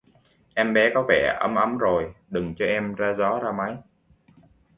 Em 0.53 0.73
bé 0.73 0.91
có 0.93 1.03
vẻ 1.09 1.37
ấm 1.39 1.55
ấm 1.55 1.77
rồi, 1.77 2.13
đừng 2.29 2.55
cho 2.57 2.65
em 2.65 2.95
ra 2.95 3.13
gió 3.17 3.39
ra 3.43 3.51
máy 3.51 3.75